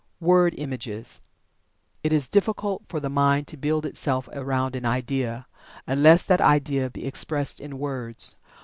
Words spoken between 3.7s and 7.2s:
itself around an idea, unless that idea be